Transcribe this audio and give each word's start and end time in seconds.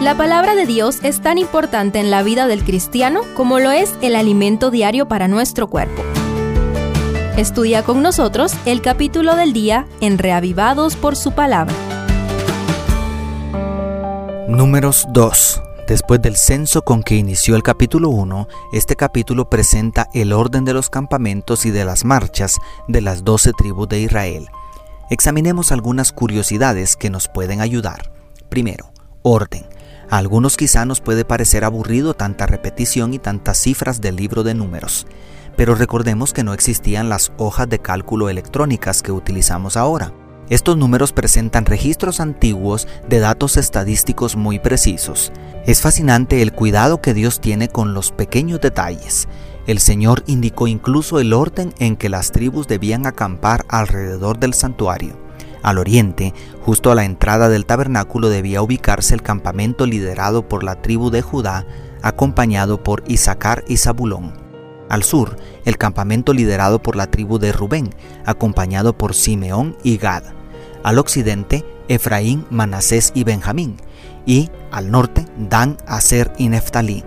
La 0.00 0.14
palabra 0.14 0.54
de 0.54 0.66
Dios 0.66 0.98
es 1.02 1.22
tan 1.22 1.38
importante 1.38 1.98
en 1.98 2.10
la 2.10 2.22
vida 2.22 2.46
del 2.46 2.64
cristiano 2.64 3.22
como 3.34 3.58
lo 3.60 3.70
es 3.70 3.94
el 4.02 4.14
alimento 4.14 4.70
diario 4.70 5.08
para 5.08 5.26
nuestro 5.26 5.68
cuerpo. 5.68 6.02
Estudia 7.38 7.82
con 7.82 8.02
nosotros 8.02 8.52
el 8.66 8.82
capítulo 8.82 9.36
del 9.36 9.54
día 9.54 9.86
en 10.02 10.18
Reavivados 10.18 10.96
por 10.96 11.16
su 11.16 11.32
palabra. 11.32 11.74
Números 14.48 15.06
2. 15.14 15.62
Después 15.88 16.20
del 16.20 16.36
censo 16.36 16.82
con 16.82 17.02
que 17.02 17.14
inició 17.14 17.56
el 17.56 17.62
capítulo 17.62 18.10
1, 18.10 18.48
este 18.74 18.96
capítulo 18.96 19.48
presenta 19.48 20.08
el 20.12 20.34
orden 20.34 20.66
de 20.66 20.74
los 20.74 20.90
campamentos 20.90 21.64
y 21.64 21.70
de 21.70 21.86
las 21.86 22.04
marchas 22.04 22.58
de 22.86 23.00
las 23.00 23.24
doce 23.24 23.52
tribus 23.56 23.88
de 23.88 24.00
Israel. 24.00 24.48
Examinemos 25.08 25.72
algunas 25.72 26.12
curiosidades 26.12 26.96
que 26.96 27.08
nos 27.08 27.28
pueden 27.28 27.62
ayudar. 27.62 28.12
Primero, 28.50 28.92
orden. 29.22 29.75
A 30.08 30.18
algunos 30.18 30.56
quizá 30.56 30.84
nos 30.84 31.00
puede 31.00 31.24
parecer 31.24 31.64
aburrido 31.64 32.14
tanta 32.14 32.46
repetición 32.46 33.12
y 33.12 33.18
tantas 33.18 33.58
cifras 33.58 34.00
del 34.00 34.16
libro 34.16 34.44
de 34.44 34.54
números, 34.54 35.06
pero 35.56 35.74
recordemos 35.74 36.32
que 36.32 36.44
no 36.44 36.52
existían 36.54 37.08
las 37.08 37.32
hojas 37.38 37.68
de 37.68 37.80
cálculo 37.80 38.28
electrónicas 38.28 39.02
que 39.02 39.10
utilizamos 39.12 39.76
ahora. 39.76 40.12
Estos 40.48 40.76
números 40.76 41.12
presentan 41.12 41.66
registros 41.66 42.20
antiguos 42.20 42.86
de 43.08 43.18
datos 43.18 43.56
estadísticos 43.56 44.36
muy 44.36 44.60
precisos. 44.60 45.32
Es 45.66 45.80
fascinante 45.80 46.40
el 46.40 46.52
cuidado 46.52 47.00
que 47.00 47.14
Dios 47.14 47.40
tiene 47.40 47.68
con 47.68 47.94
los 47.94 48.12
pequeños 48.12 48.60
detalles. 48.60 49.26
El 49.66 49.80
Señor 49.80 50.22
indicó 50.28 50.68
incluso 50.68 51.18
el 51.18 51.32
orden 51.32 51.74
en 51.80 51.96
que 51.96 52.08
las 52.08 52.30
tribus 52.30 52.68
debían 52.68 53.06
acampar 53.06 53.64
alrededor 53.68 54.38
del 54.38 54.54
santuario. 54.54 55.25
Al 55.66 55.78
oriente, 55.78 56.32
justo 56.60 56.92
a 56.92 56.94
la 56.94 57.04
entrada 57.04 57.48
del 57.48 57.66
tabernáculo, 57.66 58.28
debía 58.28 58.62
ubicarse 58.62 59.14
el 59.14 59.22
campamento 59.22 59.84
liderado 59.84 60.46
por 60.46 60.62
la 60.62 60.80
tribu 60.80 61.10
de 61.10 61.22
Judá, 61.22 61.66
acompañado 62.02 62.84
por 62.84 63.02
Isaacar 63.08 63.64
y 63.66 63.76
Zabulón. 63.76 64.32
Al 64.88 65.02
sur, 65.02 65.36
el 65.64 65.76
campamento 65.76 66.32
liderado 66.32 66.80
por 66.80 66.94
la 66.94 67.08
tribu 67.08 67.40
de 67.40 67.50
Rubén, 67.50 67.90
acompañado 68.24 68.96
por 68.96 69.12
Simeón 69.12 69.76
y 69.82 69.96
Gad. 69.96 70.22
Al 70.84 71.00
occidente, 71.00 71.64
Efraín, 71.88 72.46
Manasés 72.48 73.10
y 73.12 73.24
Benjamín. 73.24 73.78
Y 74.24 74.50
al 74.70 74.92
norte, 74.92 75.26
Dan, 75.36 75.78
Aser 75.88 76.30
y 76.38 76.48
Neftalí. 76.48 77.02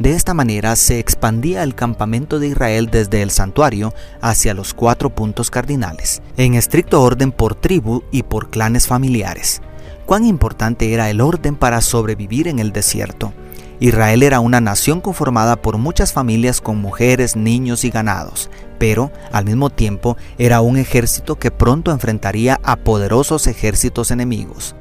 De 0.00 0.14
esta 0.14 0.32
manera 0.32 0.76
se 0.76 0.98
expandía 0.98 1.62
el 1.62 1.74
campamento 1.74 2.38
de 2.38 2.48
Israel 2.48 2.88
desde 2.90 3.20
el 3.20 3.30
santuario 3.30 3.92
hacia 4.22 4.54
los 4.54 4.72
cuatro 4.72 5.10
puntos 5.10 5.50
cardinales, 5.50 6.22
en 6.38 6.54
estricto 6.54 7.02
orden 7.02 7.32
por 7.32 7.54
tribu 7.54 8.02
y 8.10 8.22
por 8.22 8.48
clanes 8.48 8.86
familiares. 8.86 9.60
Cuán 10.06 10.24
importante 10.24 10.94
era 10.94 11.10
el 11.10 11.20
orden 11.20 11.54
para 11.54 11.82
sobrevivir 11.82 12.48
en 12.48 12.60
el 12.60 12.72
desierto. 12.72 13.34
Israel 13.78 14.22
era 14.22 14.40
una 14.40 14.62
nación 14.62 15.02
conformada 15.02 15.56
por 15.56 15.76
muchas 15.76 16.14
familias 16.14 16.62
con 16.62 16.80
mujeres, 16.80 17.36
niños 17.36 17.84
y 17.84 17.90
ganados, 17.90 18.48
pero 18.78 19.12
al 19.32 19.44
mismo 19.44 19.68
tiempo 19.68 20.16
era 20.38 20.62
un 20.62 20.78
ejército 20.78 21.38
que 21.38 21.50
pronto 21.50 21.92
enfrentaría 21.92 22.58
a 22.62 22.76
poderosos 22.76 23.46
ejércitos 23.46 24.10
enemigos. 24.10 24.74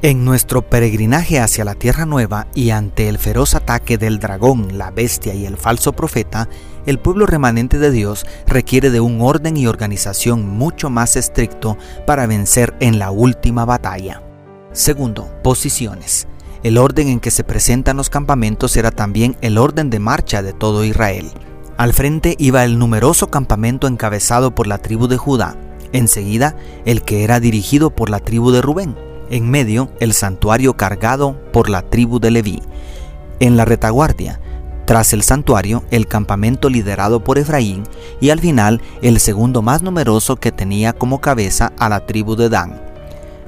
En 0.00 0.24
nuestro 0.24 0.62
peregrinaje 0.62 1.40
hacia 1.40 1.64
la 1.64 1.74
Tierra 1.74 2.06
Nueva 2.06 2.46
y 2.54 2.70
ante 2.70 3.08
el 3.08 3.18
feroz 3.18 3.56
ataque 3.56 3.98
del 3.98 4.20
dragón, 4.20 4.78
la 4.78 4.92
bestia 4.92 5.34
y 5.34 5.44
el 5.44 5.56
falso 5.56 5.92
profeta, 5.92 6.48
el 6.86 7.00
pueblo 7.00 7.26
remanente 7.26 7.80
de 7.80 7.90
Dios 7.90 8.24
requiere 8.46 8.90
de 8.90 9.00
un 9.00 9.20
orden 9.20 9.56
y 9.56 9.66
organización 9.66 10.48
mucho 10.48 10.88
más 10.88 11.16
estricto 11.16 11.76
para 12.06 12.28
vencer 12.28 12.76
en 12.78 13.00
la 13.00 13.10
última 13.10 13.64
batalla. 13.64 14.22
Segundo, 14.70 15.28
posiciones. 15.42 16.28
El 16.62 16.78
orden 16.78 17.08
en 17.08 17.18
que 17.18 17.32
se 17.32 17.42
presentan 17.42 17.96
los 17.96 18.08
campamentos 18.08 18.76
era 18.76 18.92
también 18.92 19.36
el 19.40 19.58
orden 19.58 19.90
de 19.90 19.98
marcha 19.98 20.42
de 20.42 20.52
todo 20.52 20.84
Israel. 20.84 21.32
Al 21.76 21.92
frente 21.92 22.36
iba 22.38 22.62
el 22.62 22.78
numeroso 22.78 23.32
campamento 23.32 23.88
encabezado 23.88 24.54
por 24.54 24.68
la 24.68 24.78
tribu 24.78 25.08
de 25.08 25.16
Judá, 25.16 25.56
enseguida 25.90 26.54
el 26.84 27.02
que 27.02 27.24
era 27.24 27.40
dirigido 27.40 27.90
por 27.90 28.10
la 28.10 28.20
tribu 28.20 28.52
de 28.52 28.62
Rubén, 28.62 29.07
en 29.30 29.50
medio, 29.50 29.90
el 30.00 30.12
santuario 30.12 30.76
cargado 30.76 31.36
por 31.52 31.68
la 31.68 31.82
tribu 31.82 32.20
de 32.20 32.30
Leví. 32.30 32.62
En 33.40 33.56
la 33.56 33.64
retaguardia, 33.64 34.40
tras 34.88 35.12
el 35.12 35.22
santuario, 35.22 35.84
el 35.90 36.06
campamento 36.06 36.70
liderado 36.70 37.22
por 37.22 37.36
Efraín 37.36 37.84
y 38.20 38.30
al 38.30 38.40
final 38.40 38.80
el 39.02 39.20
segundo 39.20 39.60
más 39.60 39.82
numeroso 39.82 40.36
que 40.36 40.50
tenía 40.50 40.94
como 40.94 41.20
cabeza 41.20 41.72
a 41.78 41.90
la 41.90 42.06
tribu 42.06 42.36
de 42.36 42.48
Dan. 42.48 42.80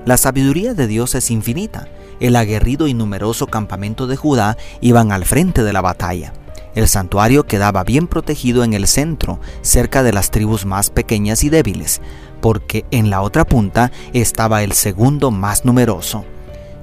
La 0.04 0.18
sabiduría 0.18 0.74
de 0.74 0.86
Dios 0.86 1.14
es 1.14 1.30
infinita. 1.30 1.88
El 2.20 2.36
aguerrido 2.36 2.88
y 2.88 2.94
numeroso 2.94 3.46
campamento 3.46 4.06
de 4.06 4.16
Judá 4.16 4.58
iban 4.82 5.12
al 5.12 5.24
frente 5.24 5.62
de 5.62 5.72
la 5.72 5.80
batalla. 5.80 6.34
El 6.74 6.88
santuario 6.88 7.46
quedaba 7.46 7.84
bien 7.84 8.06
protegido 8.06 8.62
en 8.62 8.74
el 8.74 8.86
centro, 8.86 9.40
cerca 9.62 10.02
de 10.02 10.12
las 10.12 10.30
tribus 10.30 10.66
más 10.66 10.90
pequeñas 10.90 11.42
y 11.42 11.48
débiles, 11.48 12.00
porque 12.40 12.84
en 12.90 13.10
la 13.10 13.22
otra 13.22 13.44
punta 13.44 13.92
estaba 14.12 14.62
el 14.62 14.72
segundo 14.72 15.30
más 15.30 15.64
numeroso. 15.64 16.24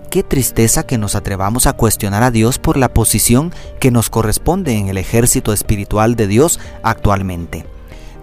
Qué 0.10 0.24
tristeza 0.24 0.84
que 0.84 0.98
nos 0.98 1.16
atrevamos 1.16 1.68
a 1.68 1.74
cuestionar 1.74 2.24
a 2.24 2.32
Dios 2.32 2.60
por 2.60 2.78
la 2.78 2.94
posición 2.94 3.54
que 3.80 3.92
nos 3.92 4.10
corresponde 4.10 4.78
en 4.78 4.88
el 4.88 4.98
ejército 4.98 5.52
espiritual 5.52 6.16
de 6.16 6.28
Dios 6.28 6.60
actualmente. 6.82 7.66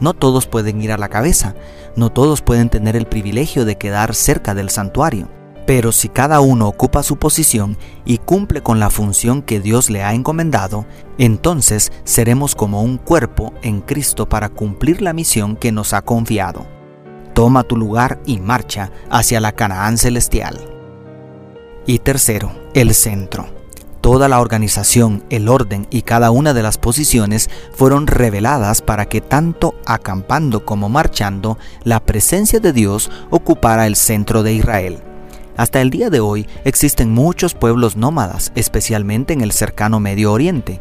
No 0.00 0.15
todos 0.15 0.47
pueden 0.47 0.81
ir 0.81 0.93
a 0.93 0.99
la 0.99 1.09
cabeza, 1.09 1.55
no 1.94 2.11
todos 2.11 2.41
pueden 2.41 2.71
tener 2.71 2.97
el 2.97 3.06
privilegio 3.06 3.65
de 3.65 3.77
quedar 3.77 4.15
cerca 4.15 4.55
del 4.55 4.71
santuario. 4.71 5.28
Pero 5.67 5.93
si 5.93 6.09
cada 6.09 6.41
uno 6.41 6.69
ocupa 6.69 7.03
su 7.03 7.17
posición 7.17 7.78
y 8.05 8.19
cumple 8.19 8.62
con 8.62 8.81
la 8.81 8.91
función 8.91 9.41
que 9.41 9.61
Dios 9.61 9.89
le 9.89 10.03
ha 10.03 10.12
encomendado, 10.12 10.84
entonces 11.17 11.91
seremos 12.05 12.55
como 12.55 12.83
un 12.83 12.99
cuerpo 12.99 13.55
en 13.62 13.81
Cristo 13.81 14.28
para 14.28 14.50
cumplir 14.50 15.00
la 15.00 15.12
misión 15.12 15.56
que 15.56 15.73
nos 15.73 15.94
ha 15.94 16.03
confiado. 16.03 16.67
Toma 17.34 17.65
tu 17.65 17.77
lugar 17.77 18.21
y 18.27 18.39
marcha 18.39 18.91
hacia 19.11 19.41
la 19.41 19.53
Canaán 19.53 19.99
celestial. 19.99 20.59
Y 21.87 21.99
tercero, 21.99 22.53
el 22.75 22.95
centro. 22.95 23.47
Toda 24.00 24.28
la 24.28 24.41
organización, 24.41 25.25
el 25.31 25.49
orden 25.49 25.87
y 25.91 26.03
cada 26.03 26.31
una 26.31 26.55
de 26.55 26.62
las 26.62 26.78
posiciones 26.78 27.50
fueron 27.73 28.06
reveladas 28.06 28.83
para 28.83 29.06
que 29.06 29.21
tanto 29.21 29.75
acampando 29.84 30.65
como 30.65 30.89
marchando, 30.89 31.59
la 31.83 32.00
presencia 32.00 32.61
de 32.61 32.73
Dios 32.73 33.11
ocupara 33.31 33.87
el 33.87 33.97
centro 33.97 34.43
de 34.43 34.53
Israel. 34.53 34.99
Hasta 35.56 35.81
el 35.81 35.91
día 35.91 36.11
de 36.11 36.21
hoy 36.21 36.47
existen 36.65 37.12
muchos 37.12 37.55
pueblos 37.55 37.97
nómadas, 37.97 38.53
especialmente 38.55 39.33
en 39.33 39.41
el 39.41 39.53
cercano 39.53 40.00
Medio 40.00 40.33
Oriente, 40.33 40.81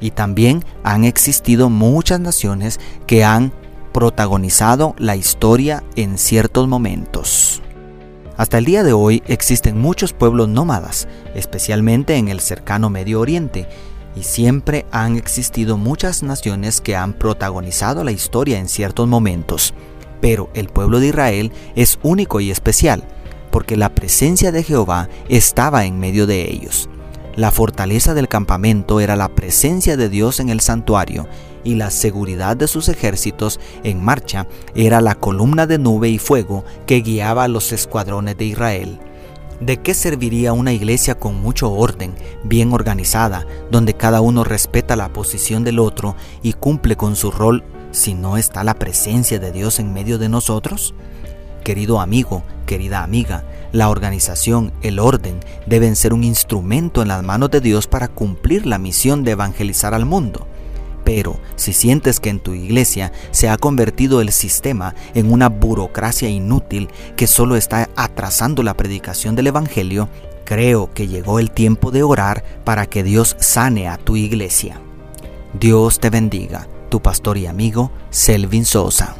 y 0.00 0.10
también 0.10 0.64
han 0.82 1.04
existido 1.04 1.70
muchas 1.70 2.20
naciones 2.20 2.80
que 3.06 3.24
han 3.24 3.52
protagonizado 3.94 4.96
la 4.98 5.14
historia 5.14 5.84
en 5.94 6.18
ciertos 6.18 6.66
momentos. 6.66 7.62
Hasta 8.36 8.58
el 8.58 8.64
día 8.64 8.82
de 8.82 8.92
hoy 8.92 9.22
existen 9.28 9.80
muchos 9.80 10.12
pueblos 10.12 10.48
nómadas, 10.48 11.06
especialmente 11.36 12.16
en 12.16 12.26
el 12.26 12.40
cercano 12.40 12.90
Medio 12.90 13.20
Oriente, 13.20 13.68
y 14.16 14.24
siempre 14.24 14.84
han 14.90 15.16
existido 15.16 15.76
muchas 15.76 16.24
naciones 16.24 16.80
que 16.80 16.96
han 16.96 17.12
protagonizado 17.12 18.02
la 18.02 18.10
historia 18.10 18.58
en 18.58 18.68
ciertos 18.68 19.06
momentos. 19.06 19.74
Pero 20.20 20.50
el 20.54 20.68
pueblo 20.70 20.98
de 20.98 21.08
Israel 21.08 21.52
es 21.76 22.00
único 22.02 22.40
y 22.40 22.50
especial, 22.50 23.04
porque 23.52 23.76
la 23.76 23.94
presencia 23.94 24.50
de 24.50 24.64
Jehová 24.64 25.08
estaba 25.28 25.84
en 25.84 26.00
medio 26.00 26.26
de 26.26 26.50
ellos. 26.50 26.88
La 27.36 27.52
fortaleza 27.52 28.12
del 28.12 28.26
campamento 28.26 28.98
era 28.98 29.14
la 29.14 29.28
presencia 29.28 29.96
de 29.96 30.08
Dios 30.08 30.40
en 30.40 30.48
el 30.48 30.60
santuario 30.60 31.28
y 31.64 31.74
la 31.74 31.90
seguridad 31.90 32.56
de 32.56 32.68
sus 32.68 32.88
ejércitos 32.88 33.58
en 33.82 34.04
marcha 34.04 34.46
era 34.74 35.00
la 35.00 35.14
columna 35.14 35.66
de 35.66 35.78
nube 35.78 36.08
y 36.08 36.18
fuego 36.18 36.64
que 36.86 37.00
guiaba 37.00 37.44
a 37.44 37.48
los 37.48 37.72
escuadrones 37.72 38.36
de 38.36 38.44
Israel. 38.44 39.00
¿De 39.60 39.78
qué 39.78 39.94
serviría 39.94 40.52
una 40.52 40.72
iglesia 40.72 41.18
con 41.18 41.40
mucho 41.40 41.72
orden, 41.72 42.14
bien 42.42 42.72
organizada, 42.72 43.46
donde 43.70 43.94
cada 43.94 44.20
uno 44.20 44.44
respeta 44.44 44.96
la 44.96 45.12
posición 45.12 45.64
del 45.64 45.78
otro 45.78 46.16
y 46.42 46.52
cumple 46.52 46.96
con 46.96 47.16
su 47.16 47.30
rol 47.30 47.64
si 47.92 48.14
no 48.14 48.36
está 48.36 48.64
la 48.64 48.74
presencia 48.74 49.38
de 49.38 49.52
Dios 49.52 49.78
en 49.78 49.92
medio 49.92 50.18
de 50.18 50.28
nosotros? 50.28 50.94
Querido 51.62 52.00
amigo, 52.00 52.42
querida 52.66 53.02
amiga, 53.02 53.44
la 53.72 53.88
organización, 53.88 54.72
el 54.82 54.98
orden 54.98 55.40
deben 55.66 55.96
ser 55.96 56.12
un 56.12 56.24
instrumento 56.24 57.00
en 57.00 57.08
las 57.08 57.22
manos 57.22 57.50
de 57.50 57.60
Dios 57.60 57.86
para 57.86 58.08
cumplir 58.08 58.66
la 58.66 58.78
misión 58.78 59.24
de 59.24 59.32
evangelizar 59.32 59.94
al 59.94 60.04
mundo. 60.04 60.46
Pero 61.04 61.38
si 61.56 61.72
sientes 61.72 62.18
que 62.18 62.30
en 62.30 62.40
tu 62.40 62.54
iglesia 62.54 63.12
se 63.30 63.48
ha 63.48 63.56
convertido 63.56 64.20
el 64.20 64.32
sistema 64.32 64.94
en 65.14 65.30
una 65.30 65.48
burocracia 65.48 66.28
inútil 66.28 66.88
que 67.16 67.26
solo 67.26 67.56
está 67.56 67.90
atrasando 67.94 68.62
la 68.62 68.74
predicación 68.74 69.36
del 69.36 69.48
Evangelio, 69.48 70.08
creo 70.44 70.92
que 70.92 71.06
llegó 71.06 71.38
el 71.38 71.50
tiempo 71.50 71.90
de 71.90 72.02
orar 72.02 72.44
para 72.64 72.86
que 72.86 73.02
Dios 73.02 73.36
sane 73.38 73.88
a 73.88 73.98
tu 73.98 74.16
iglesia. 74.16 74.80
Dios 75.58 76.00
te 76.00 76.10
bendiga, 76.10 76.66
tu 76.88 77.00
pastor 77.00 77.38
y 77.38 77.46
amigo 77.46 77.92
Selvin 78.10 78.64
Sosa. 78.64 79.14